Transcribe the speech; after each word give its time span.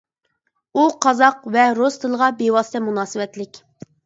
ئۇ 0.79 0.85
قازاق 1.05 1.45
ۋە 1.57 1.67
رۇس 1.81 1.99
تىلىغا 2.05 2.31
بىۋاسىتە 2.41 2.83
مۇناسىۋەتلىك. 2.89 3.63